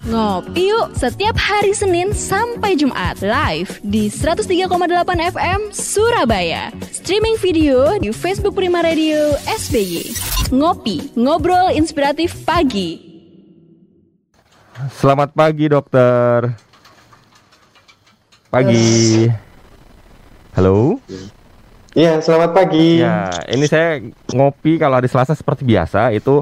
[0.00, 4.64] Ngopi yuk setiap hari Senin sampai Jumat live di 103,8
[5.28, 6.72] FM Surabaya.
[6.88, 10.08] Streaming video di Facebook Prima Radio SBY.
[10.56, 12.96] Ngopi, ngobrol inspiratif pagi.
[14.96, 16.48] Selamat pagi dokter.
[18.48, 19.28] Pagi.
[20.56, 20.96] Halo.
[21.92, 23.04] Iya, selamat pagi.
[23.04, 24.00] Ya, ini saya
[24.32, 26.40] ngopi kalau hari Selasa seperti biasa itu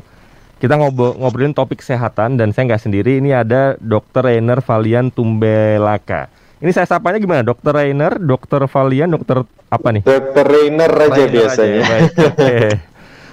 [0.59, 3.19] kita ngobrol ngobrolin topik kesehatan dan saya nggak sendiri.
[3.19, 6.27] Ini ada Dokter Rainer Valian Tumbelaka.
[6.59, 7.47] Ini saya sapanya gimana?
[7.47, 10.03] Dokter Rainer, Dokter Valian, Dokter apa nih?
[10.03, 11.79] Dokter Rainer aja Rainer biasanya.
[11.79, 12.55] aja, baik, oke.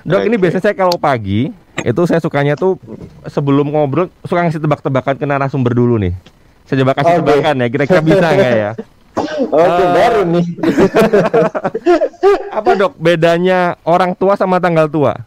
[0.05, 0.41] Dok, ini Oke.
[0.45, 2.77] biasanya saya kalau pagi itu saya sukanya tuh
[3.25, 6.13] sebelum ngobrol suka ngasih tebak-tebakan ke narasumber dulu nih.
[6.63, 7.19] Saya coba kasih Oke.
[7.25, 8.71] tebakan ya, kira-kira bisa nggak ya?
[9.57, 9.89] Oke, Eh.
[9.89, 10.45] baru nih.
[12.57, 15.17] Apa dok bedanya orang tua sama tanggal tua?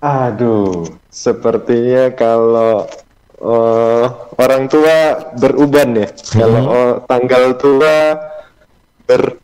[0.00, 2.88] Aduh, sepertinya kalau
[3.36, 4.04] eh,
[4.40, 4.96] orang tua
[5.36, 6.08] beruban ya.
[6.32, 6.72] Kalau Hmm.
[6.72, 8.16] oh, tanggal tua
[9.04, 9.36] ber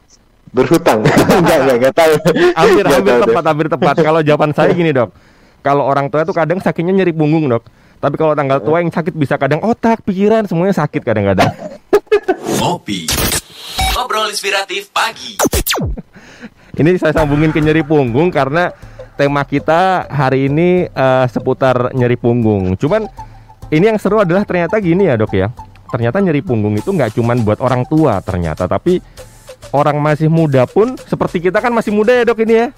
[0.56, 1.04] berhutang.
[1.44, 2.12] enggak, enggak, enggak tahu.
[2.56, 3.24] Hampir hampir tahu deh.
[3.28, 3.94] tepat, hampir tepat.
[4.00, 5.12] Kalau jawaban saya gini dok,
[5.60, 7.64] kalau orang tua itu kadang sakitnya nyeri punggung dok.
[8.00, 11.48] Tapi kalau tanggal tua yang sakit bisa kadang otak, pikiran, semuanya sakit kadang-kadang.
[12.60, 13.08] Ngopi.
[13.96, 15.36] Ngobrol inspiratif pagi.
[16.76, 18.68] Ini saya sambungin ke nyeri punggung karena
[19.16, 22.76] tema kita hari ini eh, seputar nyeri punggung.
[22.76, 23.08] Cuman
[23.68, 25.48] ini yang seru adalah ternyata gini ya dok ya.
[25.88, 29.00] Ternyata nyeri punggung itu nggak cuman buat orang tua ternyata, tapi
[29.72, 32.68] orang masih muda pun seperti kita kan masih muda ya dok ini ya.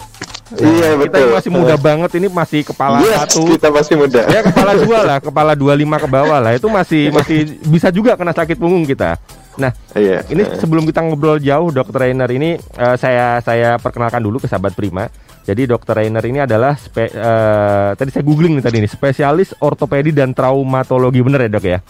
[0.49, 1.21] Iya, Kita betul.
[1.21, 3.53] yang masih muda banget ini masih kepala Yes, satu.
[3.53, 4.25] kita masih muda.
[4.33, 6.57] Ya kepala dua lah, kepala dua lima ke bawah lah.
[6.57, 9.21] Itu masih masih bisa juga kena sakit punggung kita.
[9.61, 10.25] Nah, Iya.
[10.33, 14.73] ini sebelum kita ngobrol jauh, Dokter Rainer ini eh, saya saya perkenalkan dulu ke sahabat
[14.73, 15.13] Prima.
[15.49, 20.13] Jadi Dokter Rainer ini adalah spe- eh, tadi saya googling nih tadi nih spesialis ortopedi
[20.13, 21.81] dan traumatologi bener ya dok ya?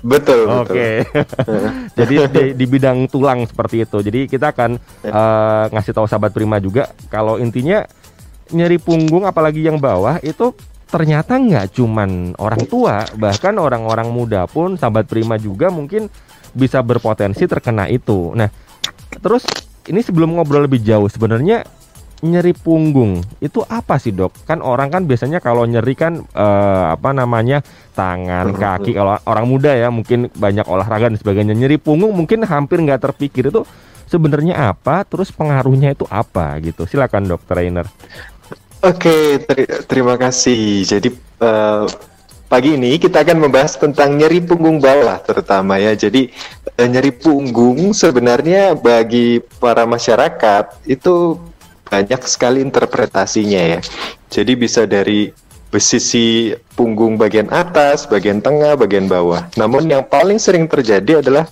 [0.00, 0.64] Betul, betul.
[0.64, 0.88] Oke.
[2.00, 4.00] Jadi di, di bidang tulang seperti itu.
[4.00, 7.84] Jadi kita akan eh, ngasih tahu sahabat Prima juga kalau intinya
[8.48, 10.56] nyeri punggung apalagi yang bawah itu
[10.88, 16.08] ternyata nggak cuman orang tua, bahkan orang-orang muda pun sahabat Prima juga mungkin
[16.52, 18.32] bisa berpotensi terkena itu.
[18.36, 18.48] Nah,
[19.20, 19.44] terus
[19.88, 21.64] ini sebelum ngobrol lebih jauh sebenarnya
[22.22, 24.46] nyeri punggung itu apa sih dok?
[24.46, 28.94] Kan orang kan biasanya kalau nyeri kan eh, apa namanya tangan, kaki.
[28.94, 31.52] Kalau orang muda ya mungkin banyak olahraga dan sebagainya.
[31.58, 33.66] Nyeri punggung mungkin hampir nggak terpikir itu
[34.06, 35.02] sebenarnya apa?
[35.02, 36.86] Terus pengaruhnya itu apa gitu?
[36.86, 37.90] Silakan dokter Rainer.
[38.82, 40.86] Oke, teri- terima kasih.
[40.86, 41.10] Jadi
[41.42, 41.84] eh,
[42.46, 45.94] pagi ini kita akan membahas tentang nyeri punggung bawah terutama ya.
[45.98, 46.30] Jadi
[46.78, 51.38] eh, nyeri punggung sebenarnya bagi para masyarakat itu
[51.86, 53.80] banyak sekali interpretasinya ya.
[54.32, 55.32] Jadi bisa dari
[55.80, 59.48] sisi punggung bagian atas, bagian tengah, bagian bawah.
[59.56, 61.48] Namun yang paling sering terjadi adalah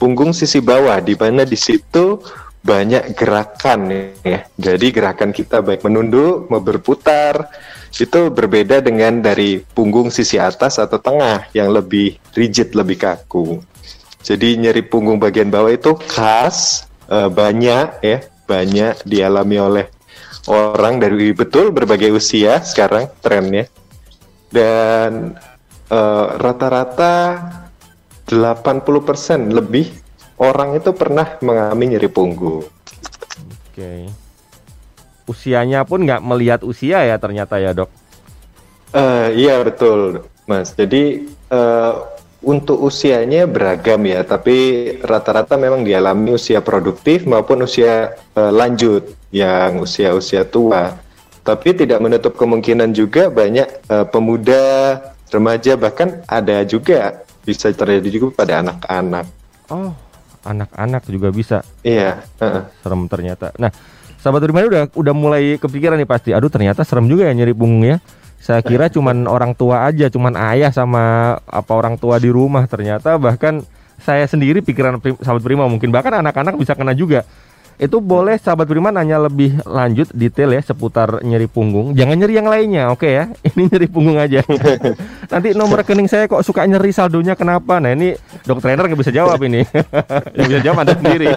[0.00, 2.16] punggung sisi bawah di mana di situ
[2.60, 3.88] banyak gerakan
[4.24, 4.44] ya.
[4.56, 7.48] Jadi gerakan kita baik menunduk, mau berputar
[7.90, 13.60] itu berbeda dengan dari punggung sisi atas atau tengah yang lebih rigid, lebih kaku.
[14.20, 18.18] Jadi nyeri punggung bagian bawah itu khas eh, banyak ya,
[18.50, 19.86] banyak dialami oleh
[20.50, 23.70] orang dari betul berbagai usia sekarang trennya.
[24.50, 25.38] Dan
[25.86, 27.14] eh, rata-rata
[28.26, 29.86] 80% lebih
[30.42, 32.66] orang itu pernah mengalami nyeri punggung.
[33.70, 34.10] Oke.
[35.30, 37.90] Usianya pun nggak melihat usia ya ternyata ya dok.
[38.90, 40.74] Eh, iya betul, Mas.
[40.74, 41.94] Jadi eh,
[42.40, 44.56] untuk usianya beragam ya, tapi
[45.04, 50.96] rata-rata memang dialami usia produktif maupun usia eh, lanjut, yang usia-usia tua.
[51.40, 54.64] Tapi tidak menutup kemungkinan juga banyak eh, pemuda,
[55.28, 59.26] remaja bahkan ada juga bisa terjadi juga pada anak-anak.
[59.68, 59.92] Oh,
[60.44, 61.58] anak-anak juga bisa.
[61.84, 62.24] Iya.
[62.40, 62.62] heeh.
[62.80, 63.52] serem ternyata.
[63.60, 63.70] Nah,
[64.20, 66.30] sahabat Rimani udah udah mulai kepikiran nih pasti.
[66.32, 67.96] Aduh, ternyata serem juga ya nyeri punggung ya.
[68.40, 72.64] Saya kira cuman orang tua aja, cuman ayah sama apa orang tua di rumah.
[72.64, 73.60] Ternyata bahkan
[74.00, 77.28] saya sendiri pikiran prim- sahabat Prima mungkin bahkan anak-anak bisa kena juga.
[77.80, 81.92] Itu boleh sahabat Prima nanya lebih lanjut detail ya seputar nyeri punggung.
[81.92, 83.28] Jangan nyeri yang lainnya, oke ya.
[83.52, 84.40] Ini nyeri punggung aja.
[85.32, 87.76] Nanti nomor rekening saya kok suka nyeri saldonya kenapa?
[87.76, 89.64] Nah ini dokter trainer nggak bisa jawab ini.
[90.36, 91.28] yang bisa jawab anda sendiri.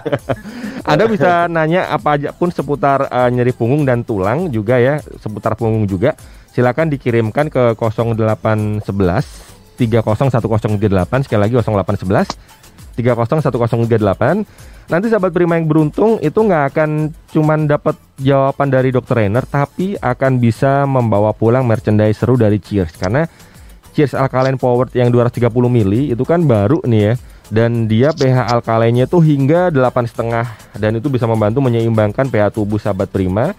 [0.84, 5.56] anda bisa nanya apa aja pun seputar eh, nyeri punggung dan tulang juga ya, seputar
[5.56, 6.16] punggung juga.
[6.54, 8.86] Silakan dikirimkan ke 0811
[9.74, 12.38] 301038 sekali lagi 0811
[12.94, 16.90] 301038 Nanti sahabat Prima yang beruntung itu nggak akan
[17.32, 23.00] cuman dapat jawaban dari dokter Rainer, tapi akan bisa membawa pulang merchandise seru dari Cheers.
[23.00, 23.24] Karena
[23.96, 27.16] Cheers Alkaline Powered yang 230 mili itu kan baru nih ya.
[27.54, 33.14] Dan dia pH alkalinnya tuh hingga 8,5 dan itu bisa membantu menyeimbangkan pH tubuh sahabat
[33.14, 33.54] prima.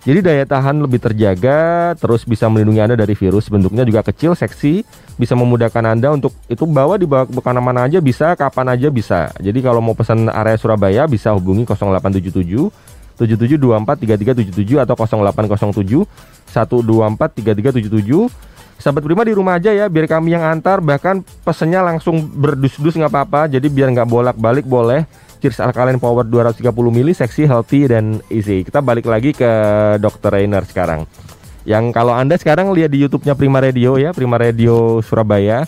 [0.00, 3.52] Jadi daya tahan lebih terjaga, terus bisa melindungi Anda dari virus.
[3.52, 4.80] Bentuknya juga kecil, seksi,
[5.20, 9.28] bisa memudahkan Anda untuk itu bawa di ke mana aja bisa, kapan aja bisa.
[9.36, 12.72] Jadi kalau mau pesan area Surabaya bisa hubungi 0877
[13.20, 16.08] 77243377 atau 0807
[16.48, 18.32] 124 3377
[18.80, 20.80] Sahabat Prima di rumah aja ya, biar kami yang antar.
[20.80, 23.52] Bahkan pesennya langsung berdus-dus nggak apa-apa.
[23.52, 25.04] Jadi biar nggak bolak-balik boleh.
[25.40, 28.60] Cheers Alkaline Power 230 mili, seksi, healthy, dan easy.
[28.60, 29.50] Kita balik lagi ke
[29.96, 30.36] Dr.
[30.36, 31.08] Rainer sekarang.
[31.64, 35.64] Yang kalau Anda sekarang lihat di YouTube-nya Prima Radio ya, Prima Radio Surabaya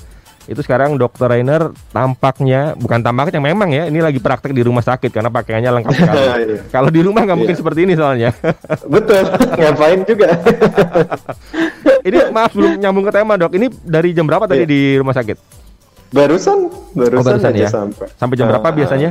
[0.50, 5.14] itu sekarang dokter Rainer tampaknya bukan tampaknya memang ya ini lagi praktek di rumah sakit
[5.14, 6.20] karena pakaiannya lengkap sekali.
[6.32, 6.58] Iya.
[6.74, 7.62] Kalau di rumah nggak mungkin yeah.
[7.62, 8.30] seperti ini soalnya.
[8.94, 10.28] Betul, ngapain juga.
[12.08, 13.52] ini maaf belum nyambung ke tema dok.
[13.54, 14.70] Ini dari jam berapa tadi yeah.
[14.70, 15.36] di rumah sakit?
[16.10, 16.58] Barusan,
[16.92, 17.68] barusan, oh, barusan ya.
[17.70, 18.06] sampai.
[18.18, 19.10] Sampai jam berapa ah, biasanya?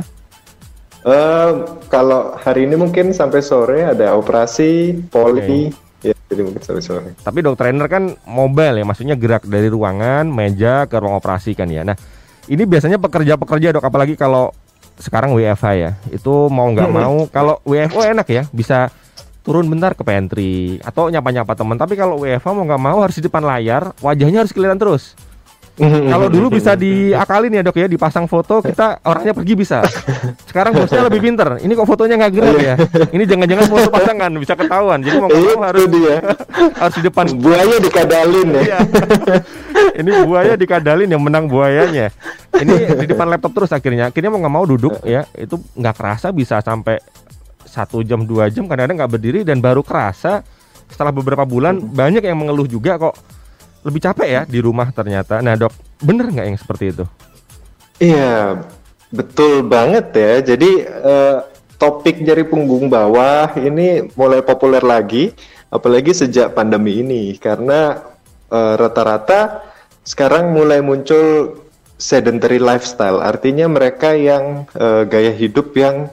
[1.02, 5.42] Uh, kalau hari ini mungkin sampai sore ada operasi poli.
[5.42, 7.14] Okay Ya, jadi mungkin sore sore.
[7.22, 11.70] Tapi dokter trainer kan mobile ya, maksudnya gerak dari ruangan, meja ke ruang operasi kan
[11.70, 11.86] ya.
[11.86, 11.94] Nah,
[12.50, 14.50] ini biasanya pekerja-pekerja dok, apalagi kalau
[14.98, 16.98] sekarang WFH ya, itu mau nggak hmm.
[16.98, 18.90] mau, kalau WFO enak ya, bisa
[19.46, 21.78] turun bentar ke pantry atau nyapa-nyapa teman.
[21.78, 25.14] Tapi kalau WFH mau nggak mau harus di depan layar, wajahnya harus kelihatan terus.
[25.80, 29.80] Kalau dulu bisa diakalin ya dok ya, dipasang foto kita orangnya pergi bisa.
[30.44, 31.56] Sekarang bosnya lebih pinter.
[31.64, 32.74] Ini kok fotonya nggak gerak ya?
[33.08, 35.00] Ini jangan-jangan foto pasangan bisa ketahuan.
[35.00, 36.16] Jadi mau ngomong harus dia
[36.76, 37.24] harus di depan.
[37.40, 38.60] Buaya dikadalin ya.
[38.62, 38.78] Iya.
[39.96, 42.12] Ini buaya dikadalin yang menang buayanya.
[42.52, 44.12] Ini di depan laptop terus akhirnya.
[44.12, 47.00] Akhirnya mau nggak mau duduk ya, itu nggak kerasa bisa sampai
[47.64, 50.44] satu jam dua jam kadang-kadang nggak berdiri dan baru kerasa
[50.92, 53.16] setelah beberapa bulan banyak yang mengeluh juga kok
[53.82, 55.42] lebih capek ya di rumah ternyata.
[55.42, 57.04] Nah dok, bener nggak yang seperti itu?
[58.02, 58.62] Iya,
[59.10, 60.32] betul banget ya.
[60.54, 61.38] Jadi uh,
[61.78, 65.34] topik jari punggung bawah ini mulai populer lagi,
[65.70, 68.10] apalagi sejak pandemi ini karena
[68.52, 69.40] rata rata-rata
[70.04, 71.56] sekarang mulai muncul
[71.96, 73.22] sedentary lifestyle.
[73.22, 76.12] Artinya mereka yang uh, gaya hidup yang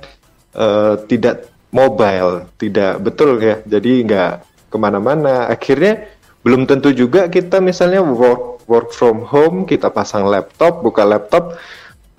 [0.56, 3.60] uh, tidak mobile, tidak betul ya.
[3.66, 4.32] Jadi nggak
[4.70, 5.50] ke mana-mana.
[5.50, 6.06] Akhirnya
[6.46, 11.60] belum tentu juga kita misalnya work work from home kita pasang laptop buka laptop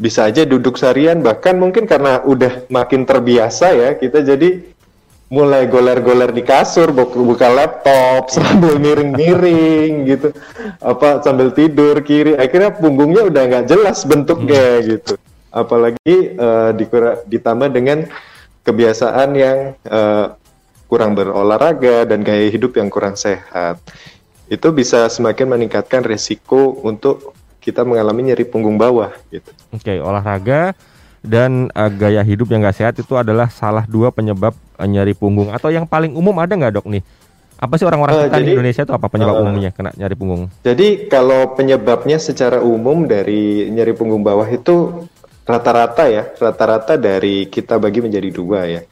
[0.00, 1.20] bisa aja duduk seharian.
[1.20, 4.64] Bahkan mungkin karena udah makin terbiasa ya kita jadi
[5.30, 10.32] mulai goler-goler di kasur buka, laptop sambil miring-miring gitu.
[10.80, 12.34] Apa sambil tidur kiri.
[12.34, 14.84] Akhirnya punggungnya udah nggak jelas bentuknya hmm.
[14.96, 15.14] gitu.
[15.52, 16.72] Apalagi uh,
[17.28, 18.08] ditambah dengan
[18.64, 20.39] kebiasaan yang uh,
[20.90, 23.78] kurang berolahraga dan gaya hidup yang kurang sehat.
[24.50, 29.54] Itu bisa semakin meningkatkan risiko untuk kita mengalami nyeri punggung bawah gitu.
[29.70, 30.74] Oke, okay, olahraga
[31.22, 35.54] dan uh, gaya hidup yang gak sehat itu adalah salah dua penyebab uh, nyeri punggung
[35.54, 37.04] atau yang paling umum ada nggak dok nih?
[37.60, 40.48] Apa sih orang-orang uh, kita di Indonesia itu apa penyebab uh, umumnya kena nyeri punggung?
[40.66, 45.06] Jadi kalau penyebabnya secara umum dari nyeri punggung bawah itu
[45.44, 48.82] rata-rata ya, rata-rata dari kita bagi menjadi dua ya.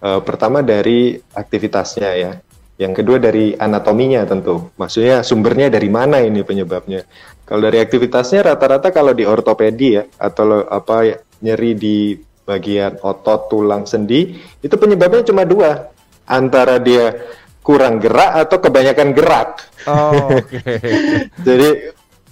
[0.00, 2.32] Uh, pertama dari aktivitasnya ya.
[2.80, 4.72] Yang kedua dari anatominya tentu.
[4.80, 7.04] Maksudnya sumbernya dari mana ini penyebabnya.
[7.44, 12.16] Kalau dari aktivitasnya rata-rata kalau di ortopedi ya atau apa ya, nyeri di
[12.48, 14.32] bagian otot, tulang, sendi,
[14.64, 15.92] itu penyebabnya cuma dua.
[16.24, 17.12] Antara dia
[17.60, 19.50] kurang gerak atau kebanyakan gerak.
[19.84, 20.80] Oh, Okay.
[21.46, 21.68] Jadi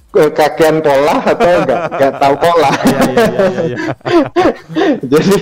[0.09, 2.71] kakean pola atau enggak enggak tahu pola.
[2.73, 3.79] Iya, iya, iya,
[5.13, 5.39] Jadi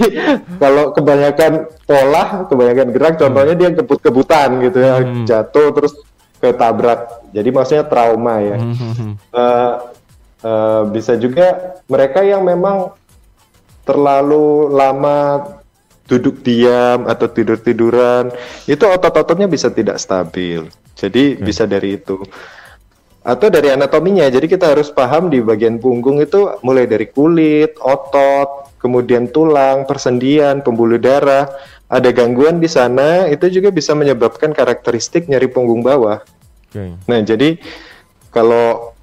[0.59, 1.53] kalau kebanyakan
[1.87, 5.25] pola, kebanyakan gerak, contohnya dia kebut-kebutan gitu ya, hmm.
[5.25, 5.95] jatuh terus
[6.43, 7.31] ketabrak.
[7.31, 8.57] Jadi maksudnya trauma ya.
[8.59, 9.15] Hmm.
[9.31, 9.73] Uh,
[10.43, 12.91] uh, bisa juga mereka yang memang
[13.87, 15.47] terlalu lama
[16.11, 18.35] duduk diam atau tidur tiduran,
[18.67, 20.67] itu otot-ototnya bisa tidak stabil.
[20.99, 21.43] Jadi hmm.
[21.47, 22.19] bisa dari itu
[23.27, 24.31] atau dari anatominya.
[24.31, 30.63] Jadi kita harus paham di bagian punggung itu mulai dari kulit, otot, kemudian tulang, persendian,
[30.63, 31.51] pembuluh darah.
[31.91, 36.23] Ada gangguan di sana itu juga bisa menyebabkan karakteristik nyeri punggung bawah.
[36.71, 36.95] Okay.
[37.11, 37.59] Nah, jadi
[38.31, 38.95] kalau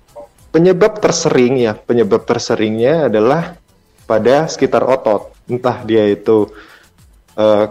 [0.56, 3.60] penyebab tersering ya, penyebab terseringnya adalah
[4.08, 5.36] pada sekitar otot.
[5.52, 6.48] Entah dia itu
[7.36, 7.66] uh,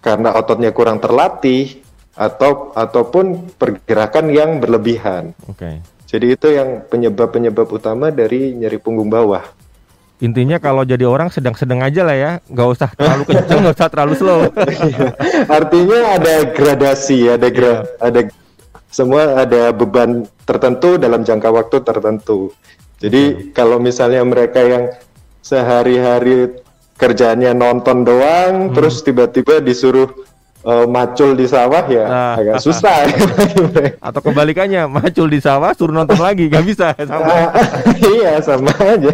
[0.00, 1.84] karena ototnya kurang terlatih
[2.16, 5.36] atau ataupun pergerakan yang berlebihan.
[5.44, 5.68] Oke.
[5.68, 5.76] Okay.
[6.08, 9.44] Jadi itu yang penyebab-penyebab utama dari nyeri punggung bawah.
[10.18, 14.14] Intinya kalau jadi orang sedang-sedang aja lah ya, nggak usah terlalu kenceng, nggak usah terlalu
[14.18, 14.40] slow.
[15.46, 18.20] Artinya ada gradasi, ada gra, ada
[18.88, 22.50] semua ada beban tertentu dalam jangka waktu tertentu.
[22.98, 24.90] Jadi kalau misalnya mereka yang
[25.44, 26.56] sehari-hari
[26.98, 30.10] kerjaannya nonton doang, terus tiba-tiba disuruh
[30.62, 32.34] uh, macul di sawah ya Ah.
[32.38, 33.06] agak susah.
[34.06, 36.94] Atau kebalikannya, macul di sawah suruh nonton lagi, nggak bisa.
[37.10, 37.52] Sama.
[38.02, 39.12] iya sama aja.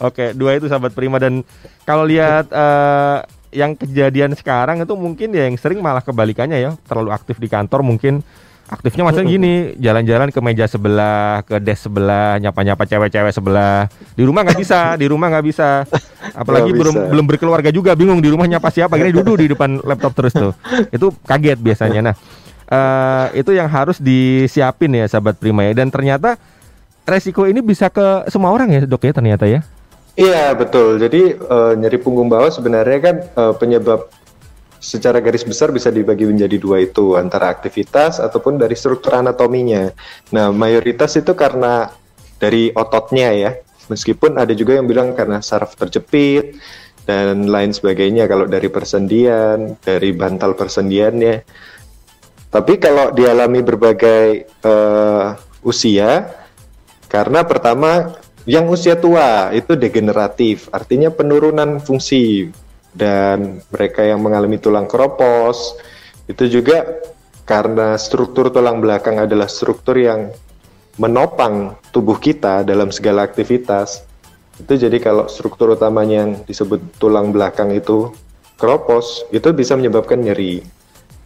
[0.00, 1.42] Oke, dua itu sahabat prima dan
[1.82, 3.18] kalau lihat eh,
[3.52, 7.84] yang kejadian sekarang itu mungkin ya yang sering malah kebalikannya ya, terlalu aktif di kantor
[7.84, 8.24] mungkin
[8.72, 13.92] aktifnya maksudnya gini, jalan-jalan ke meja sebelah, ke desk sebelah, nyapa-nyapa cewek-cewek sebelah.
[14.16, 15.84] Di rumah nggak bisa, di rumah nggak bisa.
[16.32, 17.08] Apalagi Nggak belum bisa.
[17.12, 20.56] belum berkeluarga juga, bingung di rumah nyapa siapa, gini duduk di depan laptop terus tuh.
[20.88, 22.00] Itu kaget biasanya.
[22.00, 22.14] Nah,
[22.72, 25.76] eh, itu yang harus disiapin ya sahabat prima ya.
[25.76, 26.40] Dan ternyata
[27.04, 29.60] resiko ini bisa ke semua orang ya dok ya ternyata ya.
[30.16, 30.96] Iya betul.
[30.96, 34.08] Jadi eh, nyeri punggung bawah sebenarnya kan eh, penyebab
[34.82, 39.94] secara garis besar bisa dibagi menjadi dua itu antara aktivitas ataupun dari struktur anatominya.
[40.34, 41.94] Nah mayoritas itu karena
[42.42, 43.52] dari ototnya ya.
[43.86, 46.58] Meskipun ada juga yang bilang karena saraf terjepit
[47.06, 51.46] dan lain sebagainya kalau dari persendian, dari bantal persendiannya.
[52.52, 55.28] Tapi kalau dialami berbagai eh,
[55.62, 56.26] usia,
[57.06, 62.50] karena pertama yang usia tua itu degeneratif, artinya penurunan fungsi
[62.92, 65.76] dan mereka yang mengalami tulang keropos
[66.28, 67.00] itu juga
[67.48, 70.30] karena struktur tulang belakang adalah struktur yang
[71.00, 74.04] menopang tubuh kita dalam segala aktivitas.
[74.60, 78.12] Itu jadi kalau struktur utamanya yang disebut tulang belakang itu
[78.60, 80.62] keropos, itu bisa menyebabkan nyeri.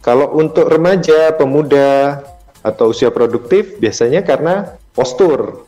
[0.01, 2.23] Kalau untuk remaja, pemuda,
[2.63, 5.67] atau usia produktif biasanya karena postur.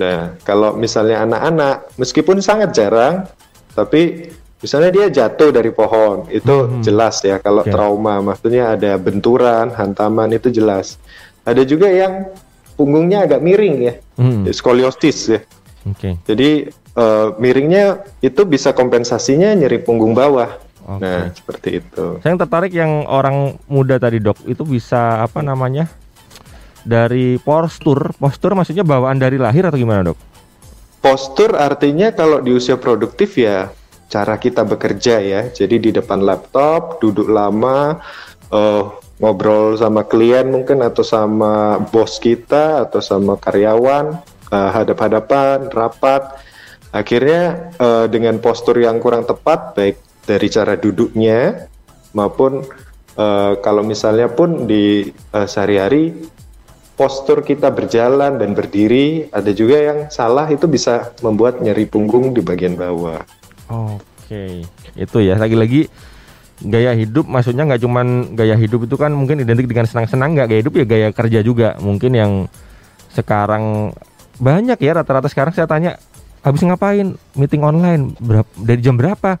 [0.00, 3.28] Nah, kalau misalnya anak-anak, meskipun sangat jarang,
[3.76, 6.80] tapi misalnya dia jatuh dari pohon, itu Hmm.
[6.80, 7.42] jelas ya.
[7.42, 7.74] Kalau Oke.
[7.74, 10.96] trauma, maksudnya ada benturan, hantaman itu jelas.
[11.42, 12.30] Ada juga yang
[12.78, 15.40] punggungnya agak miring ya, Hmm, skoliosis ya.
[15.84, 16.16] Oke.
[16.24, 20.60] Jadi eh, miringnya itu bisa kompensasinya nyeri punggung bawah.
[20.84, 21.00] Oke.
[21.00, 22.20] Nah, seperti itu.
[22.20, 25.88] Saya yang tertarik yang orang muda tadi dok itu bisa apa namanya
[26.84, 30.18] dari postur, postur maksudnya bawaan dari lahir atau gimana dok?
[31.00, 33.70] Postur artinya kalau di usia produktif ya
[34.12, 35.48] cara kita bekerja ya.
[35.48, 37.96] Jadi di depan laptop, duduk lama,
[38.52, 38.84] eh,
[39.16, 44.20] ngobrol sama klien mungkin atau sama bos kita atau sama karyawan,
[44.52, 46.36] eh, hadap-hadapan, rapat.
[46.92, 49.96] Akhirnya eh, dengan postur yang kurang tepat baik
[50.28, 51.72] dari cara duduknya
[52.12, 52.60] maupun
[53.16, 56.28] eh, kalau misalnya pun di eh, sehari-hari
[56.92, 62.44] postur kita berjalan dan berdiri ada juga yang salah itu bisa membuat nyeri punggung di
[62.44, 63.41] bagian bawah.
[63.72, 65.40] Oke, itu ya.
[65.40, 65.88] Lagi-lagi
[66.62, 70.60] gaya hidup maksudnya nggak cuman gaya hidup itu kan mungkin identik dengan senang-senang nggak gaya
[70.60, 71.68] hidup ya gaya kerja juga.
[71.80, 72.32] Mungkin yang
[73.12, 73.96] sekarang
[74.36, 75.96] banyak ya rata-rata sekarang saya tanya
[76.44, 77.16] habis ngapain?
[77.38, 79.40] Meeting online berapa dari jam berapa?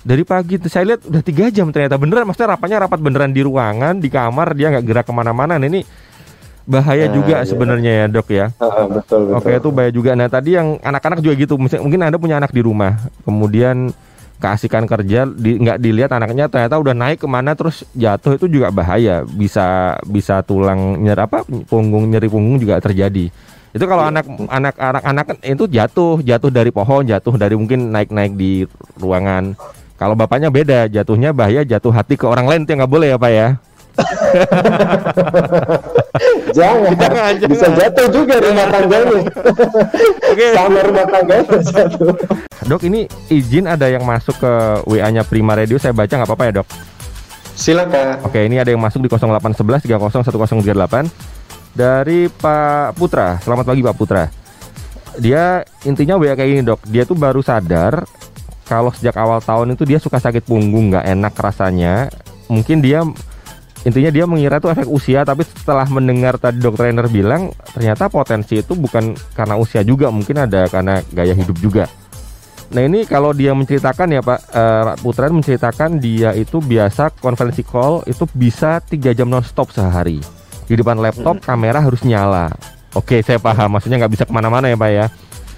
[0.00, 2.00] Dari pagi Terus saya lihat udah tiga jam ternyata.
[2.00, 5.60] Beneran maksudnya rapatnya rapat beneran di ruangan di kamar dia nggak gerak ke mana-mana.
[5.60, 5.84] Nah, ini
[6.68, 7.48] bahaya Nah, juga iya.
[7.48, 9.36] sebenarnya ya dok ya Ah, betul betul.
[9.40, 10.10] Oke itu bahaya juga.
[10.14, 11.54] Nah tadi yang anak-anak juga gitu.
[11.56, 13.90] Mungkin anda punya anak di rumah, kemudian
[14.40, 18.72] keasikan kerja di, nggak dilihat anaknya ternyata udah naik ke mana terus jatuh itu juga
[18.72, 19.24] bahaya.
[19.24, 23.28] Bisa bisa tulang nyeri apa punggung nyeri punggung juga terjadi.
[23.70, 27.92] Itu kalau anak anak anak anak kan itu jatuh jatuh dari pohon jatuh dari mungkin
[27.94, 28.64] naik naik di
[28.98, 29.54] ruangan.
[29.94, 33.30] Kalau bapaknya beda jatuhnya bahaya jatuh hati ke orang lain itu nggak boleh ya pak
[33.30, 33.48] ya.
[36.50, 37.78] Jangan, Jangan, bisa jangan.
[37.78, 39.20] jatuh juga rumah tangganya.
[40.30, 40.48] Oke.
[40.58, 42.14] Sama rumah tangganya jatuh.
[42.66, 44.52] Dok ini izin ada yang masuk ke
[44.86, 46.68] WA-nya Prima Radio saya baca nggak apa-apa ya dok?
[47.56, 48.24] Silakan.
[48.24, 51.08] Oke, ini ada yang masuk di 0811 301038
[51.76, 53.38] dari Pak Putra.
[53.42, 54.24] Selamat pagi Pak Putra.
[55.18, 56.80] Dia intinya WA kayak gini dok.
[56.88, 58.04] Dia tuh baru sadar
[58.70, 62.06] kalau sejak awal tahun itu dia suka sakit punggung, nggak enak rasanya.
[62.46, 63.02] Mungkin dia
[63.86, 68.60] intinya dia mengira itu efek usia, tapi setelah mendengar tadi dok trainer bilang ternyata potensi
[68.60, 71.88] itu bukan karena usia juga, mungkin ada karena gaya hidup juga.
[72.70, 78.06] Nah ini kalau dia menceritakan ya Pak eh, Putra menceritakan dia itu biasa konferensi call
[78.06, 80.22] itu bisa tiga jam nonstop sehari
[80.70, 82.46] di depan laptop kamera harus nyala.
[82.94, 85.06] Oke saya paham maksudnya nggak bisa ke mana-mana ya Pak ya.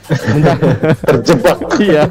[1.09, 1.59] Terjebak.
[1.85, 2.05] iya.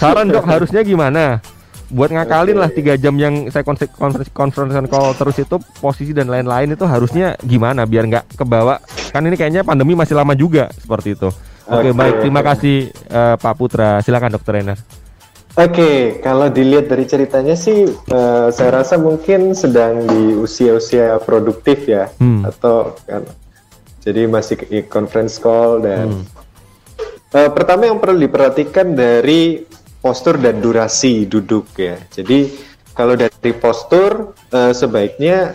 [0.00, 1.44] Saran dok harusnya gimana?
[1.92, 6.32] Buat ngakalin lah tiga jam yang saya konferensi konferensi conference call terus itu posisi dan
[6.32, 8.80] lain-lain itu harusnya gimana biar nggak kebawa
[9.12, 11.28] kan ini kayaknya pandemi masih lama juga seperti itu.
[11.68, 11.94] Oke Oke.
[11.94, 14.80] baik terima kasih eh, Pak Putra silakan dokter Renner.
[15.52, 22.08] Oke, kalau dilihat dari ceritanya sih, eh, saya rasa mungkin sedang di usia-usia produktif ya,
[22.16, 22.48] Hmm.
[22.48, 23.20] atau kan,
[24.00, 24.56] jadi masih
[24.88, 26.24] conference call dan Hmm.
[27.32, 29.60] Eh, pertama yang perlu diperhatikan dari
[30.02, 31.96] postur dan durasi duduk ya.
[32.10, 32.50] Jadi
[32.92, 35.54] kalau dari postur eh, sebaiknya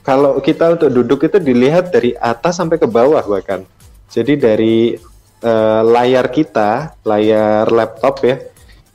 [0.00, 3.62] kalau kita untuk duduk itu dilihat dari atas sampai ke bawah bahkan.
[4.08, 4.96] Jadi dari
[5.44, 8.40] eh, layar kita, layar laptop ya,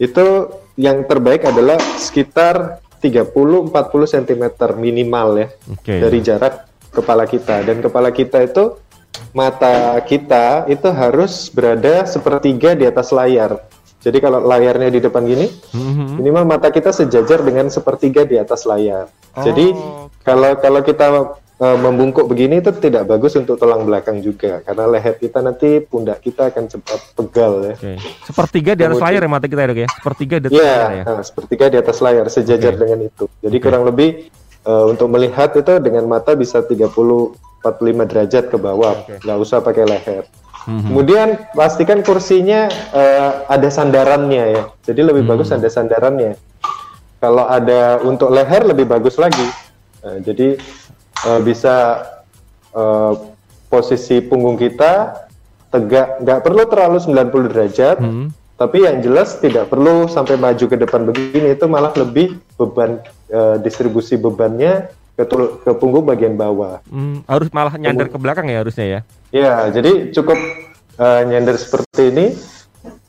[0.02, 0.50] itu
[0.82, 3.70] yang terbaik adalah sekitar 30-40
[4.18, 4.44] cm
[4.78, 5.94] minimal ya Oke.
[5.98, 8.78] dari jarak kepala kita dan kepala kita itu
[9.34, 13.62] mata kita itu harus berada sepertiga di atas layar.
[14.02, 16.18] Jadi kalau layarnya di depan gini, Mhm.
[16.18, 19.08] minimal mata kita sejajar dengan sepertiga di atas layar.
[19.34, 20.10] Jadi Oh.
[20.22, 21.08] kalau kalau kita
[21.58, 26.18] eh, membungkuk begini itu tidak bagus untuk tulang belakang juga karena leher kita nanti pundak
[26.18, 27.74] kita akan cepat pegal ya.
[27.78, 27.94] Oke.
[28.26, 29.90] Sepertiga di atas Kemudian- layar ya mata kita ya dok ya.
[29.94, 31.04] Sepertiga di atas Iya, layar ya.
[31.06, 32.80] nah, sepertiga di atas layar sejajar Oke.
[32.82, 33.26] dengan itu.
[33.40, 33.64] Jadi Oke.
[33.64, 34.10] kurang lebih
[34.62, 39.86] eh, untuk melihat itu dengan mata bisa 30 45 derajat ke bawah, nggak usah pakai
[39.86, 40.26] leher.
[40.70, 40.88] Mhm.
[40.88, 44.64] Kemudian pastikan kursinya eh, ada sandarannya ya.
[44.86, 45.32] Jadi lebih Hmm.
[45.34, 46.38] bagus ada sandarannya.
[47.18, 49.46] Kalau ada untuk leher lebih bagus lagi.
[50.02, 50.48] Eh, jadi
[51.22, 52.06] eh, bisa
[52.74, 53.14] eh,
[53.68, 55.26] posisi punggung kita
[55.70, 57.98] tegak, nggak perlu terlalu 90 derajat.
[57.98, 58.30] Hmm.
[58.54, 63.58] Tapi yang jelas tidak perlu sampai maju ke depan begini itu malah lebih beban eh,
[63.58, 65.26] distribusi bebannya ke,
[65.66, 66.78] ke punggung bagian bawah.
[66.86, 69.02] Hmm, harus malah nyandar ke belakang ya harusnya ya.
[69.32, 70.36] Ya, jadi cukup
[70.94, 72.26] eh, nyender seperti ini.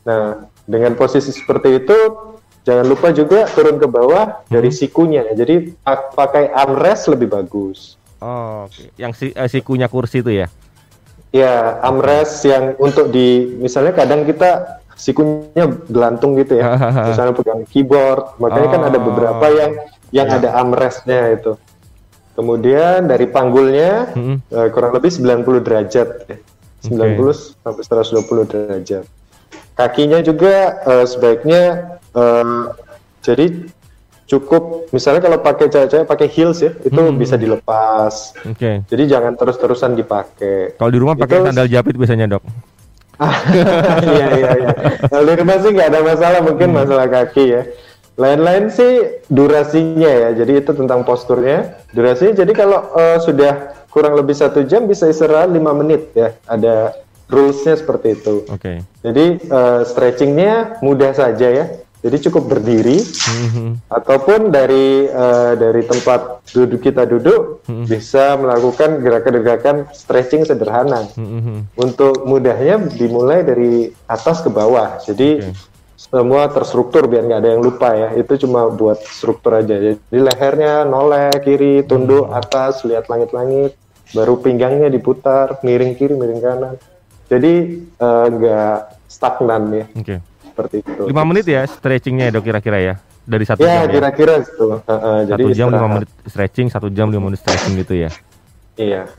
[0.03, 1.97] Nah, dengan posisi seperti itu
[2.63, 5.27] jangan lupa juga turun ke bawah dari sikunya.
[5.31, 7.99] Jadi pak- pakai armrest lebih bagus.
[8.17, 8.87] Oh, oke.
[8.95, 10.47] Yang si, eh, sikunya kursi itu ya.
[11.29, 16.77] Ya, armrest yang untuk di misalnya kadang kita sikunya gelantung gitu ya.
[17.09, 19.03] misalnya pegang keyboard, makanya kan ada Oh.
[19.03, 19.71] beberapa yang
[20.13, 20.37] yang Ya.
[20.39, 21.57] ada armrestnya itu.
[22.33, 24.35] Kemudian dari panggulnya Mhm.
[24.49, 26.37] eh, kurang lebih 90 derajat ya.
[26.81, 29.05] 90 sampai 120 derajat.
[29.73, 31.61] Kakinya juga eh, sebaiknya
[32.11, 32.61] eh,
[33.21, 33.45] jadi
[34.23, 37.15] cukup misalnya kalau pakai cewek-cewek pakai heels ya, itu Hmm.
[37.15, 38.33] bisa dilepas.
[38.43, 38.81] Oke.
[38.83, 40.73] Jadi jangan terus-terusan dipakai.
[40.73, 42.43] Kalau di rumah pakai Itu- sandal jepit biasanya dok.
[44.03, 44.69] Iya iya iya.
[45.05, 46.77] Kalau di rumah sih nggak ada masalah, mungkin Hmm.
[46.81, 47.61] masalah kaki ya.
[48.13, 48.93] Lain-lain sih
[49.25, 50.29] durasinya ya.
[50.33, 51.81] Jadi itu tentang posturnya.
[51.89, 53.53] Durasinya jadi kalau eh, sudah
[53.89, 56.37] kurang lebih satu jam bisa istirahat 5 menit ya.
[56.45, 56.93] Ada
[57.25, 58.45] rulesnya seperti itu.
[58.47, 58.85] Oke.
[59.01, 61.65] Jadi eh, stretchingnya mudah saja ya.
[62.03, 63.87] Jadi cukup berdiri Mhm.
[63.87, 67.87] ataupun dari eh, dari tempat duduk kita duduk Hmm.
[67.87, 71.07] bisa melakukan gerakan-gerakan stretching sederhana.
[71.15, 71.71] Mhm.
[71.79, 74.99] Untuk mudahnya dimulai dari atas ke bawah.
[74.99, 75.55] Jadi Oke.
[76.13, 78.13] Semua terstruktur biar nggak ada yang lupa ya.
[78.13, 79.73] Itu cuma buat struktur aja.
[79.73, 83.73] Jadi lehernya noleh kiri, tunduk atas, lihat langit-langit.
[84.13, 86.75] Baru pinggangnya diputar, miring kiri, miring kanan.
[87.25, 88.77] Jadi eh, nggak
[89.09, 90.15] stagnan ya Oke.
[90.53, 91.01] seperti itu.
[91.09, 92.95] Lima menit ya stretchingnya ya dok kira-kira ya.
[93.25, 93.93] Dari satu Ya jam ya.
[93.97, 94.67] kira-kira itu.
[94.85, 98.09] Heeh, jadi Satu jam lima menit stretching, satu jam lima menit stretching gitu ya.
[98.77, 99.09] Iya.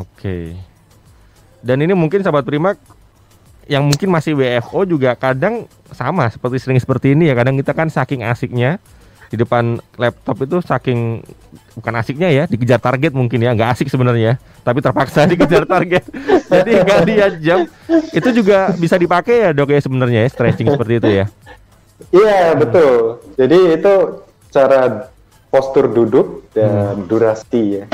[0.00, 0.56] Oke.
[1.60, 2.72] Dan ini mungkin sahabat Prima
[3.66, 7.34] yang mungkin masih WFO juga kadang sama seperti sering seperti ini ya.
[7.34, 8.82] Kadang kita kan saking asiknya
[9.28, 11.24] di depan laptop itu saking
[11.72, 16.04] bukan asiknya ya dikejar target mungkin ya nggak asik sebenarnya tapi terpaksa dikejar target
[16.52, 17.64] jadi nggak lihat jam
[18.12, 21.26] itu juga bisa dipakai ya dok ya sebenarnya ya stretching seperti itu ya
[22.12, 23.24] Iya betul.
[23.38, 23.94] Jadi itu
[24.50, 25.08] cara
[25.48, 27.06] postur duduk dan Hmm.
[27.08, 27.84] durasi ya,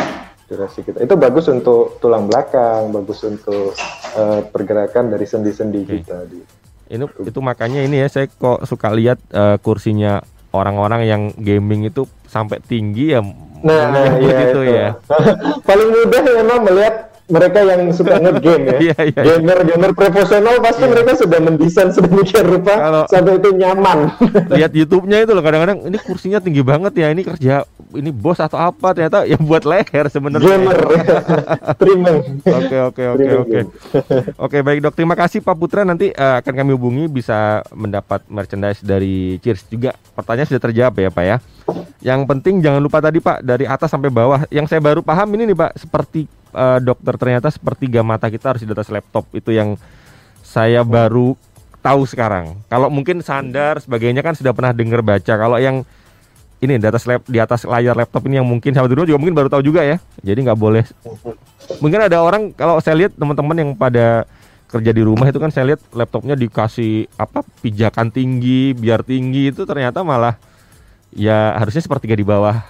[0.49, 1.05] durasi kita.
[1.05, 3.77] Itu bagus untuk tulang belakang, bagus untuk
[4.17, 5.93] eh, pergerakan dari sendi-sendi Oke.
[6.03, 6.25] kita.
[6.25, 6.41] Di.
[6.89, 10.25] ini itu makanya ini ya saya kok suka lihat eh, kursinya
[10.57, 13.21] orang-orang yang gaming itu sampai tinggi ya
[13.59, 13.91] Nah,
[14.23, 14.71] iya itu itu.
[14.71, 14.95] ya
[15.69, 18.77] Paling mudah memang melihat mereka yang suka nge-game ya.
[18.89, 19.35] Iya, iya, iya.
[19.37, 23.99] Gamer-gamer profesional pasti mereka sudah mendesain sedemikian rupa Kalau- sampai itu nyaman.
[24.59, 28.57] lihat YouTube-nya itu loh kadang-kadang ini kursinya tinggi banget ya ini kerja ini bos atau
[28.57, 30.45] apa ternyata ya buat leher sebenarnya.
[30.49, 30.79] Gamer,
[31.77, 32.19] streaming.
[32.45, 33.59] Oke oke oke oke.
[34.37, 34.95] Oke baik dok.
[34.97, 35.83] Terima kasih Pak Putra.
[35.85, 39.93] Nanti eh, akan kami hubungi bisa mendapat merchandise dari Cheers juga.
[40.13, 41.37] Pertanyaan sudah terjawab ya Pak ya.
[42.01, 44.45] Yang penting jangan lupa tadi Pak dari atas sampai bawah.
[44.49, 48.63] Yang saya baru paham ini nih Pak seperti eh, dokter ternyata sepertiga mata kita harus
[48.65, 49.29] di atas laptop.
[49.35, 49.77] Itu yang
[50.45, 51.37] saya baru
[51.85, 52.59] tahu sekarang.
[52.67, 55.87] Kalau mungkin sandar sebagainya kan sudah pernah dengar baca kalau yang
[56.59, 59.37] ini di atas lap, di atas layar laptop ini yang mungkin sahabat dulu juga mungkin
[59.37, 60.03] baru tahu juga ya.
[60.27, 60.83] Jadi nggak boleh.
[61.79, 64.27] Mungkin ada orang kalau saya lihat teman-teman yang pada
[64.69, 69.65] kerja di rumah itu kan saya lihat laptopnya dikasih apa pijakan tinggi biar tinggi itu
[69.65, 70.37] ternyata malah
[71.15, 72.61] ya harusnya sepertiga di bawah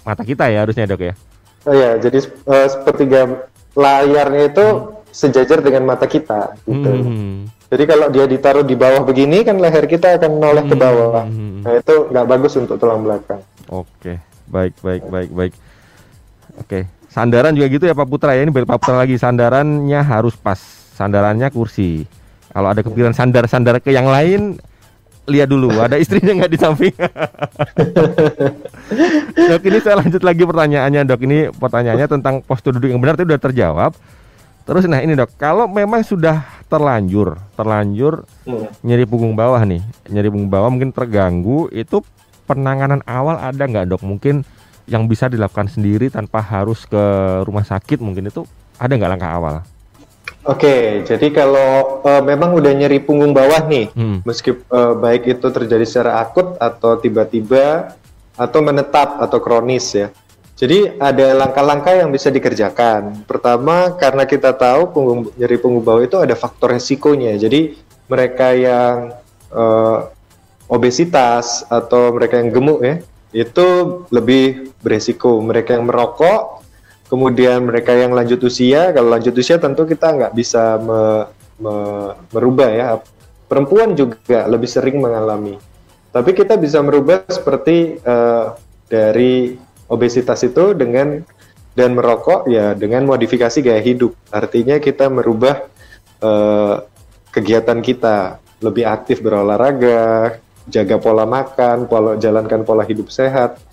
[0.00, 1.14] mata kita ya harusnya dok ya.
[1.62, 3.46] Oh ya, jadi uh, sepertiga
[3.78, 4.66] layarnya itu
[5.12, 6.90] sejajar dengan mata kita gitu.
[6.90, 7.46] Hmm.
[7.72, 11.24] Jadi kalau dia ditaruh di bawah begini kan leher kita akan noleh ke bawah.
[11.24, 11.64] Hmm.
[11.64, 13.40] Nah itu nggak bagus untuk tulang belakang.
[13.72, 14.20] Oke,
[14.50, 15.52] baik baik baik baik.
[16.60, 18.44] Oke, sandaran juga gitu ya Pak Putra ya.
[18.44, 20.60] Ini Pak Putra lagi sandarannya harus pas.
[20.92, 22.04] Sandarannya kursi.
[22.52, 24.60] Kalau ada kepikiran sandar-sandar ke yang lain,
[25.30, 26.94] lihat dulu ada istrinya nggak di samping.
[29.50, 31.20] dok ini saya lanjut lagi pertanyaannya dok.
[31.22, 33.92] Ini pertanyaannya tentang postur duduk yang benar itu sudah terjawab.
[34.62, 38.70] Terus nah ini dok, kalau memang sudah terlanjur, terlanjur Hmm.
[38.86, 42.02] nyeri punggung bawah nih, nyeri punggung bawah mungkin terganggu, itu
[42.46, 44.02] penanganan awal ada nggak dok?
[44.06, 44.46] Mungkin
[44.86, 47.02] yang bisa dilakukan sendiri tanpa harus ke
[47.46, 48.46] rumah sakit mungkin itu
[48.78, 49.54] ada nggak langkah awal?
[50.42, 54.26] Oke, jadi kalau uh, memang udah nyeri punggung bawah nih, Hmm.
[54.26, 57.94] meskipun uh, baik itu terjadi secara akut atau tiba-tiba
[58.34, 60.10] atau menetap atau kronis ya.
[60.58, 63.26] Jadi ada langkah-langkah yang bisa dikerjakan.
[63.26, 67.34] Pertama, karena kita tahu punggung nyeri punggung bawah itu ada faktor resikonya.
[67.38, 69.14] Jadi mereka yang
[69.50, 70.10] uh,
[70.70, 73.02] obesitas atau mereka yang gemuk ya,
[73.34, 73.66] itu
[74.14, 75.42] lebih beresiko.
[75.42, 76.61] Mereka yang merokok,
[77.12, 81.28] kemudian mereka yang lanjut usia, kalau lanjut usia tentu kita nggak bisa me-
[81.60, 82.86] me- merubah ya.
[83.44, 85.60] Perempuan juga lebih sering mengalami.
[86.08, 88.46] Tapi kita bisa merubah seperti eh,
[88.88, 89.60] dari
[89.92, 91.20] obesitas itu dengan
[91.76, 94.16] dan merokok ya dengan modifikasi gaya hidup.
[94.32, 95.68] Artinya kita merubah
[96.24, 96.76] eh,
[97.28, 103.71] kegiatan kita lebih aktif berolahraga, jaga pola makan, pola jalankan pola hidup sehat, Eh,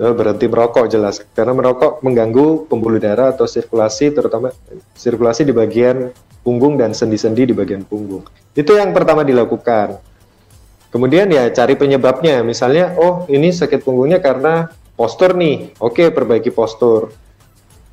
[0.00, 4.48] berhenti merokok jelas karena merokok mengganggu pembuluh darah atau sirkulasi terutama
[4.96, 6.08] sirkulasi di bagian
[6.40, 8.24] punggung dan sendi-sendi di bagian punggung.
[8.56, 10.00] Itu yang pertama dilakukan.
[10.90, 12.42] Kemudian ya cari penyebabnya.
[12.42, 14.66] Misalnya, oh ini sakit punggungnya karena
[14.98, 15.78] postur nih.
[15.78, 17.14] Oke, perbaiki postur.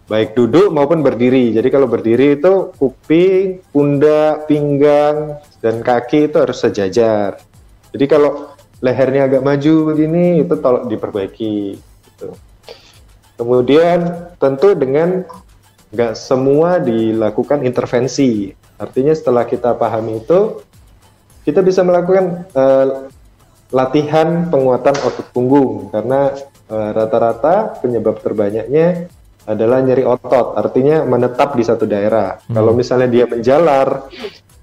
[0.07, 1.51] Baik duduk maupun berdiri.
[1.53, 7.37] Jadi kalau berdiri itu kuping, pundak, pinggang, dan kaki itu harus sejajar.
[7.91, 11.86] Jadi kalau lehernya agak maju begini itu tolong diperbaiki.
[12.17, 12.33] Gitu.
[13.37, 15.21] Kemudian tentu dengan
[15.93, 18.49] nggak semua dilakukan intervensi.
[18.81, 20.65] Artinya setelah kita pahami itu,
[21.45, 22.87] kita bisa melakukan eh,
[23.69, 26.33] latihan penguatan otot punggung karena
[26.65, 29.05] eh, rata-rata penyebab terbanyaknya
[29.47, 32.35] adalah nyeri otot, artinya menetap di satu daerah.
[32.51, 34.11] Kalau misalnya dia menjalar,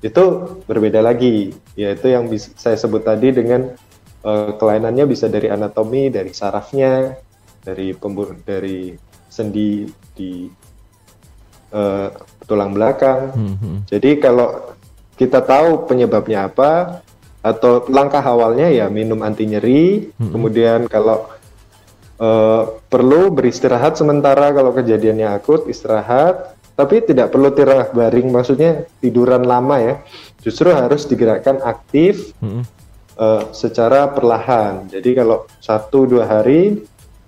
[0.05, 0.25] itu
[0.69, 3.71] berbeda lagi, yaitu yang bis- saya sebut tadi dengan
[4.27, 7.17] eh, kelainannya bisa dari anatomi, dari sarafnya,
[7.65, 8.93] dari pembur dari
[9.33, 10.47] sendi di
[11.75, 12.09] eh,
[12.47, 13.21] tulang belakang.
[13.35, 13.79] Hmm.
[13.89, 14.77] Jadi kalau
[15.19, 17.01] kita tahu penyebabnya apa
[17.45, 21.29] atau langkah awalnya ya minum anti nyeri, kemudian kalau
[22.21, 29.43] eh, perlu beristirahat sementara kalau kejadiannya akut istirahat, tapi tidak perlu tirah baring maksudnya tiduran
[29.43, 29.95] lama ya.
[30.45, 32.63] Justru harus digerakkan aktif Hmm.
[33.17, 34.91] eh, secara perlahan.
[34.91, 36.85] Jadi kalau satu dua hari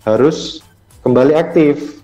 [0.07, 0.63] harus
[1.03, 1.99] kembali aktif,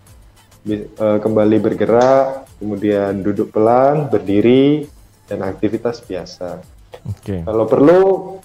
[0.67, 4.91] eh, kembali bergerak, kemudian duduk pelan, berdiri,
[5.31, 6.59] dan aktivitas biasa.
[7.03, 7.43] Oke.
[7.43, 8.01] Kalau perlu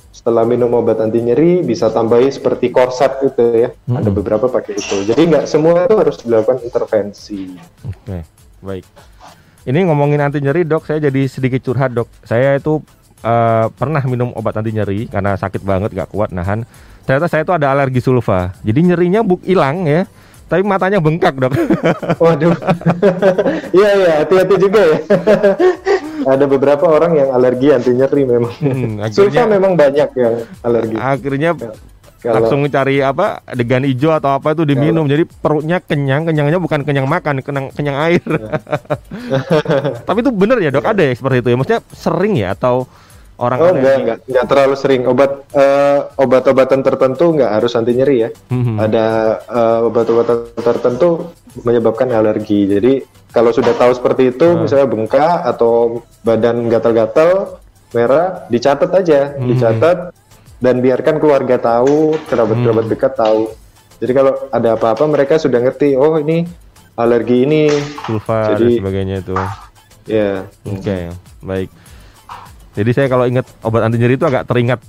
[0.09, 3.69] setelah minum obat anti nyeri bisa tambahi seperti korset gitu ya.
[3.85, 5.05] Ada beberapa pakai itu.
[5.05, 7.53] Jadi nggak semua itu harus dilakukan intervensi.
[7.85, 8.25] Oke,
[8.65, 8.85] baik.
[9.67, 12.09] Ini ngomongin anti nyeri dok, saya jadi sedikit curhat dok.
[12.25, 12.81] Saya itu
[13.21, 16.65] eh, pernah minum obat anti nyeri karena sakit banget, gak kuat nahan.
[17.07, 18.51] Ternyata saya itu ada alergi sulfa.
[18.67, 20.03] Jadi nyerinya buk hilang ya,
[20.51, 21.55] tapi matanya bengkak dok.
[22.23, 22.51] Waduh.
[23.77, 24.97] Iya iya, hati-hati juga ya.
[26.33, 28.51] Ada beberapa orang yang alergi anti nyeri memang.
[28.59, 30.33] Hmm, Sulfa akhirnya, memang banyak yang
[30.65, 30.95] alergi.
[30.97, 31.51] akhirnya
[32.17, 35.05] Kalau langsung cari apa degan hijau atau apa itu diminum.
[35.07, 38.25] Jadi perutnya kenyang, kenyangnya bukan kenyang makan, kenyang kenyang air.
[40.03, 41.55] tapi itu bener ya dok, ada ya seperti itu ya?
[41.55, 42.89] Maksudnya sering ya atau
[43.37, 45.01] orang Oh enggak, enggak, enggak terlalu sering.
[45.05, 48.29] Obat eh, obat-obatan tertentu enggak harus anti nyeri ya.
[48.49, 48.75] Mhm.
[48.77, 49.05] Ada
[49.45, 51.09] eh, obat-obatan tertentu
[51.61, 52.65] menyebabkan alergi.
[52.65, 52.93] Jadi
[53.29, 54.65] kalau sudah tahu seperti itu, Hmm.
[54.65, 57.61] misalnya bengkak atau badan gatal-gatal
[57.93, 59.47] merah, dicatat aja, Hmm.
[59.47, 59.97] dicatat
[60.57, 62.93] dan biarkan keluarga tahu, kerabat-kerabat Hmm.
[62.93, 63.53] dekat tahu.
[63.97, 66.45] Jadi kalau ada apa-apa mereka sudah ngerti, oh ini
[66.93, 67.69] alergi ini,
[68.03, 69.35] sulfa dan Jadi- sebagainya itu.
[70.05, 70.45] ya.
[70.65, 70.97] Oke,
[71.41, 71.69] baik.
[72.77, 74.79] Jadi saya kalau ingat obat anti nyeri itu agak teringat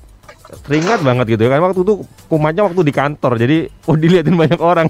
[0.65, 4.57] teringat banget gitu ya kan waktu itu kumatnya waktu di kantor jadi oh dilihatin banyak
[4.57, 4.89] orang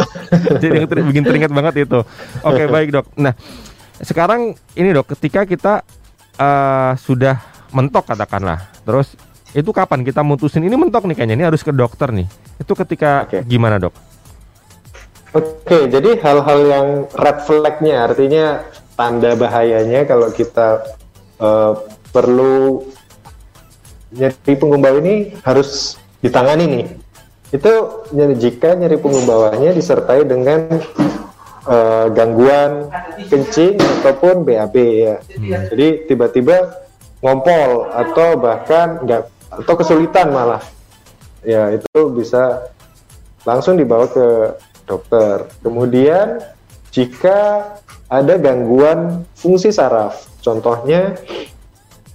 [0.64, 2.00] jadi yang ter- bikin teringat banget itu
[2.40, 3.36] oke baik dok nah
[4.00, 5.84] sekarang ini dok ketika kita
[6.40, 7.36] eh, sudah
[7.74, 8.58] mentok katakanlah.
[8.82, 9.14] Terus
[9.54, 12.26] itu kapan kita mutusin ini mentok nih kayaknya ini harus ke dokter nih.
[12.58, 13.46] Itu ketika Oke.
[13.46, 13.94] gimana dok?
[15.34, 18.62] Oke, jadi hal-hal yang red flag-nya artinya
[18.94, 20.86] tanda bahayanya kalau kita
[21.42, 21.72] eh,
[22.14, 22.86] perlu
[24.14, 26.86] nyeri punggung bawah ini harus ditangani nih.
[27.50, 30.78] Itu nyeri- jika nyeri punggung bawahnya disertai dengan
[31.64, 32.92] eh, gangguan
[33.26, 35.16] kencing ataupun BAB ya.
[35.74, 36.86] Jadi tiba-tiba
[37.24, 40.62] ngompol atau bahkan enggak atau kesulitan malah.
[41.44, 42.68] Ya, itu bisa
[43.44, 45.48] langsung dibawa ke dokter.
[45.64, 46.40] Kemudian
[46.92, 47.68] jika
[48.12, 51.16] ada gangguan fungsi saraf, contohnya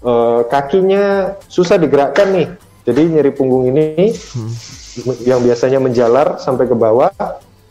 [0.04, 2.48] eh, kakinya susah digerakkan nih,
[2.88, 4.16] jadi nyeri punggung ini
[5.24, 7.14] yang biasanya menjalar sampai ke bawah,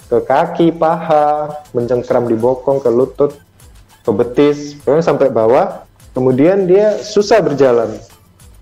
[0.08, 3.36] ke kaki, paha, mencengkram di bokong, ke lutut,
[4.06, 5.84] ke betis, sampai bawah.
[6.16, 7.98] Kemudian dia susah berjalan.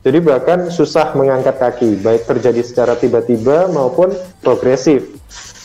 [0.07, 5.03] Jadi bahkan susah mengangkat kaki, baik terjadi secara tiba-tiba maupun progresif.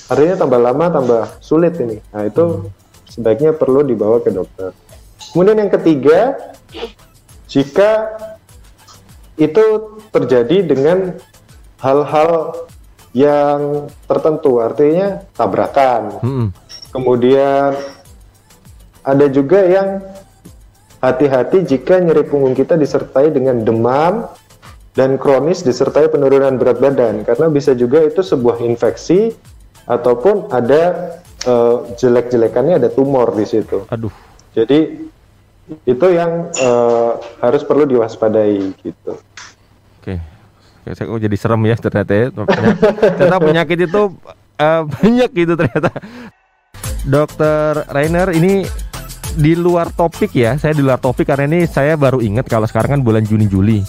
[0.09, 2.01] Artinya tambah lama tambah sulit ini.
[2.09, 2.67] Nah itu
[3.05, 4.73] sebaiknya perlu dibawa ke dokter.
[5.31, 6.35] Kemudian yang ketiga,
[7.51, 8.15] jika
[9.35, 11.19] itu terjadi dengan
[11.83, 12.55] hal-hal
[13.11, 16.47] yang tertentu, artinya tabrakan, Mm-mm.
[16.91, 17.75] Kemudian
[19.01, 20.03] ada juga yang
[21.01, 24.29] hati-hati jika nyeri punggung kita disertai dengan demam
[24.93, 29.33] dan kronis disertai penurunan berat badan karena bisa juga itu sebuah infeksi
[29.87, 31.15] ataupun ada
[31.47, 33.87] eh, jelek-jelekannya ada tumor di situ.
[33.89, 34.13] Aduh.
[34.51, 35.09] Jadi
[35.87, 39.13] itu yang eh, harus perlu diwaspadai gitu.
[40.01, 40.15] Oke.
[40.81, 42.27] Oke, Saya kok jadi serem ya ternyata ya.
[42.33, 44.01] Ternyata, penyakit itu
[44.57, 45.89] eh, banyak gitu ternyata.
[47.01, 48.65] Dokter Rainer ini
[49.37, 50.57] di luar topik ya.
[50.59, 53.79] Saya di luar topik karena ini saya baru ingat kalau sekarang kan bulan Juni Juli.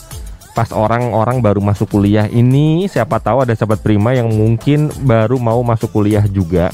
[0.52, 5.64] Pas orang-orang baru masuk kuliah ini siapa tahu ada sahabat prima yang mungkin baru mau
[5.64, 6.68] masuk kuliah juga.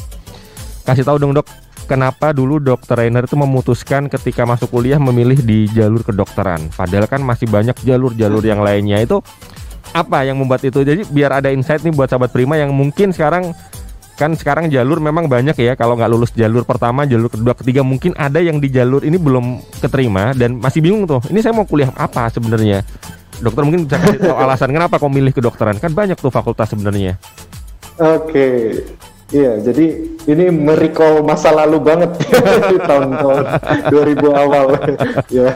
[0.83, 1.47] Kasih tahu dong dok,
[1.89, 6.69] kenapa dulu dokter Rainer itu memutuskan ketika masuk kuliah memilih di jalur kedokteran.
[6.77, 9.01] Padahal kan masih banyak jalur-jalur yang lainnya.
[9.01, 9.25] Itu
[9.97, 10.85] apa yang membuat itu?
[10.85, 13.57] Jadi biar ada insight nih buat sahabat prima yang mungkin sekarang
[14.21, 15.73] kan sekarang jalur memang banyak ya.
[15.73, 19.65] Kalau nggak lulus jalur pertama jalur kedua ketiga mungkin ada yang di jalur ini belum
[19.81, 22.85] keterima dan masih bingung tuh ini saya mau kuliah apa sebenarnya?
[23.41, 25.81] Dokter mungkin bisa kasih tahu alasan kenapa kok milih kedokteran.
[25.81, 27.17] Kan banyak tuh fakultas sebenarnya.
[27.99, 28.79] Oke,
[29.33, 29.53] iya.
[29.61, 29.87] Jadi
[30.29, 32.11] ini merecall masa lalu banget
[32.73, 33.45] di tahun-tahun
[33.89, 34.67] 2000 awal.
[35.39, 35.49] ya,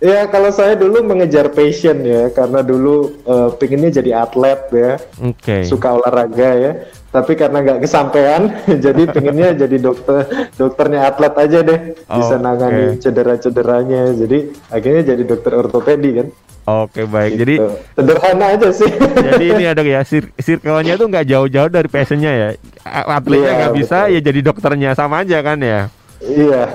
[0.00, 5.56] ya kalau saya dulu mengejar passion ya, karena dulu eh, pengennya jadi atlet ya, oke
[5.68, 6.72] suka olahraga ya.
[7.12, 8.42] Tapi karena nggak kesampaian,
[8.88, 12.44] jadi pengennya jadi dokter, dokternya atlet aja deh, bisa Oke.
[12.44, 14.16] nangani cedera-cederanya.
[14.16, 16.28] Jadi akhirnya jadi dokter ortopedi kan.
[16.62, 17.68] Oke baik jadi Gitu.
[17.94, 18.90] sederhana aja sih.
[19.18, 22.48] jadi ini ada ya sir circle-nya tuh nggak jauh-jauh dari passionnya ya
[22.86, 24.12] atletnya Iya, nggak bisa betul.
[24.14, 25.90] ya jadi dokternya sama aja kan ya
[26.22, 26.70] iya.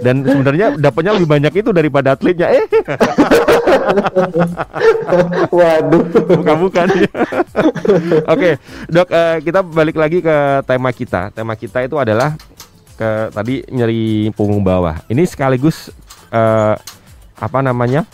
[0.00, 2.64] dan sebenarnya dapatnya lebih banyak itu daripada atletnya eh
[5.52, 6.04] Waduh.
[6.40, 6.86] bukan-bukan
[8.32, 8.50] oke
[8.88, 12.34] dok eh, kita balik lagi ke tema kita tema kita itu adalah
[12.94, 15.90] ke tadi nyeri punggung bawah ini sekaligus
[16.30, 16.74] eh,
[17.34, 18.06] apa namanya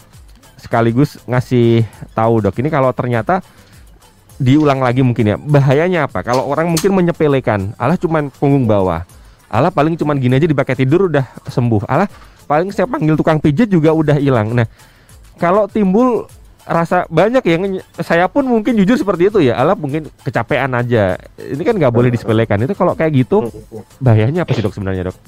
[0.60, 2.60] sekaligus ngasih tahu dok.
[2.60, 3.40] Ini kalau ternyata
[4.40, 5.36] diulang lagi mungkin ya.
[5.36, 6.24] Bahayanya apa?
[6.24, 9.04] Kalau orang mungkin menyepelekan alah cuman punggung bawah.
[9.50, 11.84] Alah paling cuman gini aja dipakai tidur udah sembuh.
[11.88, 12.08] Alah
[12.48, 14.56] paling saya panggil tukang pijat juga udah hilang.
[14.56, 14.68] Nah
[15.36, 16.24] kalau timbul
[16.64, 17.62] rasa banyak yang
[17.98, 19.60] saya pun mungkin jujur seperti itu ya.
[19.60, 21.20] Alah mungkin kecapean aja.
[21.36, 22.64] Ini kan nggak boleh disepelekan.
[22.64, 23.52] Itu kalau kayak gitu
[24.00, 25.18] bahayanya apa sih dok sebenarnya dok?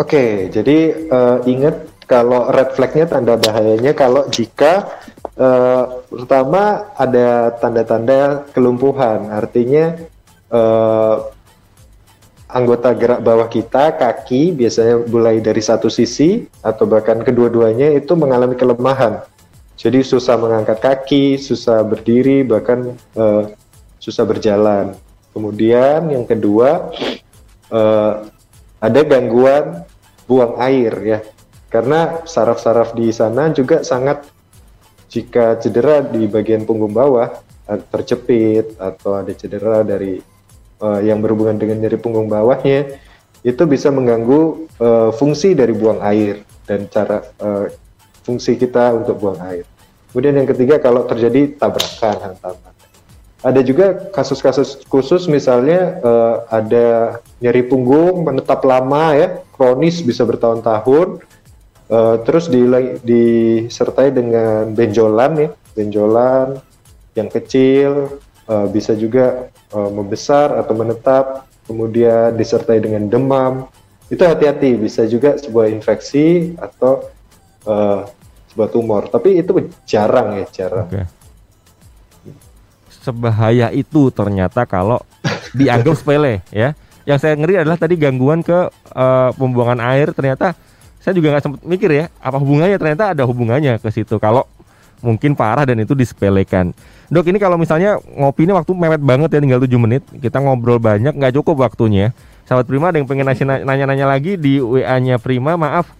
[0.00, 0.76] Oke, jadi
[1.12, 4.90] eh, ingat kalau red flagnya tanda bahayanya kalau jika
[5.38, 9.96] eh, pertama ada tanda-tanda kelumpuhan, artinya
[10.50, 11.16] eh,
[12.52, 18.54] anggota gerak bawah kita, kaki biasanya mulai dari satu sisi atau bahkan kedua-duanya itu mengalami
[18.54, 19.24] kelemahan.
[19.80, 23.44] Jadi susah mengangkat kaki, susah berdiri, bahkan eh,
[23.98, 24.92] susah berjalan.
[25.32, 26.92] Kemudian yang kedua
[27.72, 28.12] eh,
[28.82, 29.88] ada gangguan
[30.28, 31.18] buang air ya,
[31.72, 34.28] karena saraf-saraf di sana juga sangat
[35.08, 37.32] jika cedera di bagian punggung bawah
[37.72, 40.20] eh, terjepit atau ada cedera dari
[40.84, 43.00] eh, yang berhubungan dengan nyeri punggung bawahnya
[43.40, 47.72] itu bisa mengganggu eh, fungsi dari buang air dan cara eh,
[48.22, 49.64] fungsi kita untuk buang air.
[50.12, 52.72] Kemudian yang ketiga kalau terjadi tabrakan hantaman.
[53.42, 56.86] Ada juga kasus-kasus khusus misalnya eh, ada
[57.42, 61.31] nyeri punggung menetap lama ya, kronis bisa bertahun-tahun
[61.92, 62.64] Eh, terus di,
[63.04, 66.56] disertai dengan benjolan ya, benjolan
[67.12, 68.16] yang kecil,
[68.48, 73.68] uh, bisa juga uh, membesar atau menetap, kemudian disertai dengan demam.
[74.08, 77.12] Itu hati-hati, bisa juga sebuah infeksi atau
[77.68, 78.08] uh,
[78.48, 79.12] sebuah tumor.
[79.12, 80.88] Tapi itu jarang ya, jarang.
[80.88, 81.04] Okay.
[82.88, 85.04] Sebahaya itu ternyata kalau
[85.60, 86.72] dianggap sepele ya.
[87.04, 90.56] Yang saya ngeri adalah tadi gangguan ke uh, pembuangan air ternyata
[91.02, 92.78] saya juga nggak sempat mikir ya apa hubungannya?
[92.78, 94.22] Ternyata ada hubungannya ke situ.
[94.22, 94.46] Kalau
[95.02, 96.70] mungkin parah dan itu disepelekan.
[97.10, 100.06] Dok ini kalau misalnya ngopi ini waktu mepet banget ya tinggal 7 menit.
[100.22, 102.14] Kita ngobrol banyak nggak cukup waktunya.
[102.46, 103.26] Sahabat Prima ada yang pengen
[103.66, 105.58] nanya-nanya lagi di WA-nya Prima.
[105.58, 105.90] Maaf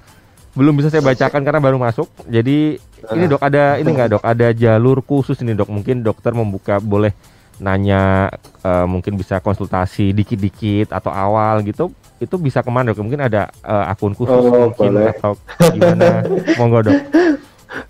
[0.54, 2.06] belum bisa saya bacakan karena baru masuk.
[2.30, 2.78] Jadi
[3.10, 4.22] ini dok ada ini nggak dok?
[4.22, 5.66] Ada jalur khusus ini dok.
[5.66, 7.10] Mungkin dokter membuka boleh
[7.62, 8.28] nanya
[8.66, 13.02] uh, mungkin bisa konsultasi dikit-dikit atau awal gitu itu bisa ke mana dok?
[13.02, 15.10] Mungkin ada uh, akun khusus oh, mungkin boleh.
[15.10, 15.32] atau
[15.74, 16.22] gimana?
[16.58, 16.98] Monggo dok.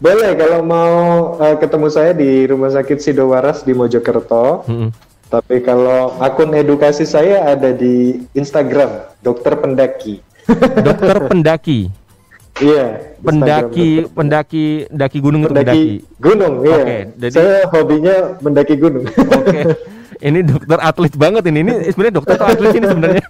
[0.01, 0.93] Boleh kalau mau
[1.37, 4.65] uh, ketemu saya di Rumah Sakit Sidowaras di Mojokerto.
[4.65, 4.89] -hmm.
[5.33, 10.21] Tapi kalau akun edukasi saya ada di Instagram Dokter Pendaki.
[10.85, 12.02] Dokter Pendaki.
[12.61, 13.17] Iya.
[13.23, 15.87] Pendaki, pendaki, pendaki gunung pendaki, pendaki.
[16.21, 16.77] Gunung, iya.
[16.77, 17.33] Okay, jadi...
[17.33, 19.05] Saya hobinya mendaki gunung.
[19.09, 19.49] Oke.
[19.49, 19.65] Okay.
[20.29, 21.59] ini dokter atlet banget ini.
[21.67, 23.25] Ini sebenarnya dokter atau atlet ini sebenarnya.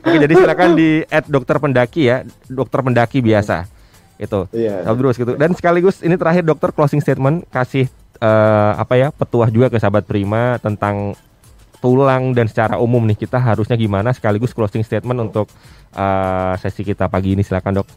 [0.06, 3.68] Oke, jadi silakan di at dokter pendaki ya, dokter pendaki biasa.
[4.16, 4.50] Itu.
[4.50, 4.82] Iya.
[4.84, 5.32] Terus gitu.
[5.38, 7.86] Dan sekaligus ini terakhir dokter closing statement kasih
[8.18, 11.14] uh, apa ya, petuah juga ke sahabat Prima tentang
[11.80, 15.48] tulang dan secara umum nih kita harusnya gimana sekaligus closing statement untuk
[15.94, 17.88] uh, sesi kita pagi ini silakan dok.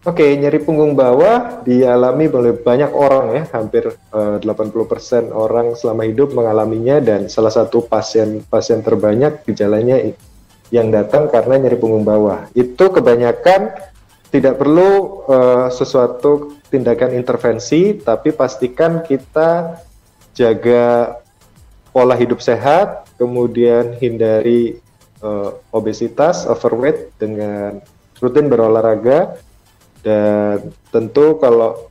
[0.00, 6.08] Oke, nyeri punggung bawah dialami oleh banyak orang ya, hampir eh, uh, 80% orang selama
[6.08, 10.00] hidup mengalaminya dan salah satu pasien pasien terbanyak gejalanya
[10.72, 12.48] yang datang karena nyeri punggung bawah.
[12.56, 13.76] Itu kebanyakan
[14.32, 19.84] tidak perlu uh, sesuatu tindakan intervensi, tapi pastikan kita
[20.32, 21.12] jaga
[21.92, 24.80] pola hidup sehat, kemudian hindari
[25.24, 27.80] uh, obesitas, overweight dengan
[28.20, 29.40] rutin berolahraga
[30.04, 31.88] dan tentu kalau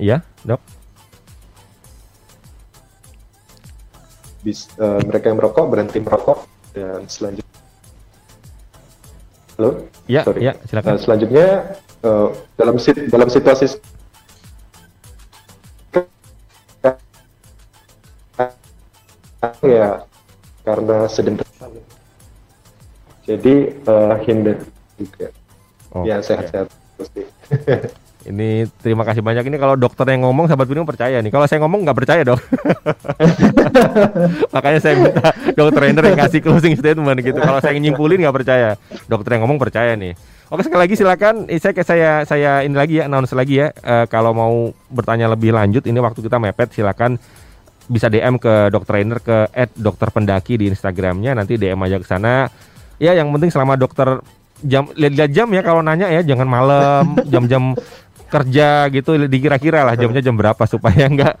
[0.00, 0.58] Iya, dok.
[4.42, 6.42] Bis, uh, mereka yang merokok berhenti merokok
[6.74, 7.60] dan selanjutnya.
[9.60, 9.70] Halo.
[10.10, 10.90] Iya, iya, silakan.
[10.90, 11.48] Uh, selanjutnya
[12.02, 12.76] uh, dalam
[13.14, 13.78] dalam situasi
[19.62, 20.06] ya
[20.62, 21.42] karena sedang
[23.22, 23.54] jadi
[23.86, 24.58] uh, hindar
[24.98, 25.30] juga.
[25.94, 26.66] Oh, ya sehat-sehat
[26.98, 27.22] pasti.
[28.22, 31.34] Ini terima kasih banyak ini kalau dokter yang ngomong sahabat gunung percaya nih.
[31.34, 32.38] Kalau saya ngomong nggak percaya dok.
[34.54, 37.34] Makanya saya minta dokter trainer yang kasih closing statement gitu.
[37.42, 38.78] Kalau saya nyimpulin nggak percaya,
[39.10, 40.14] dokter yang ngomong percaya nih.
[40.54, 41.50] Oke sekali lagi silakan.
[41.50, 43.74] Saya saya saya ini lagi ya announce lagi ya.
[43.82, 47.18] Uh, kalau mau bertanya lebih lanjut ini waktu kita mepet silakan
[47.90, 52.46] bisa DM ke dokter trainer ke @dokterpendaki di Instagramnya nanti DM aja ke sana
[53.02, 54.22] ya yang penting selama dokter
[54.62, 57.74] jam lihat jam ya kalau nanya ya jangan malam jam-jam
[58.30, 61.36] kerja gitu dikira-kira lah jamnya jam berapa supaya enggak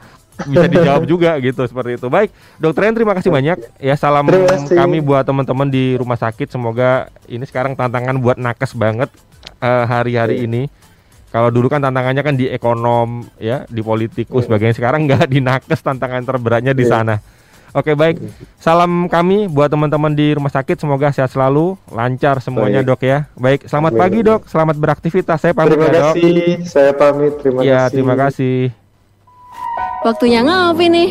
[0.48, 2.06] bisa dijawab juga gitu seperti itu.
[2.08, 4.28] Baik, Dokter Ren terima kasih banyak ya salam
[4.68, 6.52] kami buat teman-teman di rumah sakit.
[6.52, 9.12] Semoga ini sekarang tantangan buat nakes banget
[9.60, 10.46] uh, hari-hari iya.
[10.48, 10.62] ini.
[11.32, 14.46] Kalau dulu kan tantangannya kan di ekonom ya, di politikus, iya.
[14.52, 14.74] sebagainya.
[14.76, 16.92] Sekarang nggak di nakes tantangan terberatnya di iya.
[16.92, 17.16] sana.
[17.72, 18.20] Oke baik,
[18.60, 20.76] salam kami buat teman-teman di rumah sakit.
[20.76, 22.88] Semoga sehat selalu, lancar semuanya baik.
[22.92, 23.18] dok ya.
[23.32, 25.40] Baik, selamat pagi dok, selamat beraktivitas.
[25.40, 26.68] Saya pamit terima ya, kasih, dok.
[26.68, 27.32] saya pamit.
[27.40, 27.92] Terima ya, kasih.
[27.96, 28.58] terima kasih.
[30.04, 31.10] Waktunya ngopi nih.